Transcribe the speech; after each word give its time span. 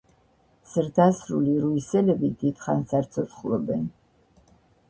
ზრდასრული 0.71 1.53
რუისელები 1.65 2.31
დიდხანს 2.45 2.97
არ 3.01 3.09
ცოცხლობენ. 3.17 3.89